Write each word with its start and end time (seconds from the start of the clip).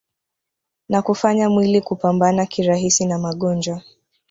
na 0.89 1.01
kufanya 1.01 1.49
mwili 1.49 1.81
kupambana 1.81 2.45
kirahisi 2.45 3.05
na 3.05 3.19
magonjwa 3.19 3.81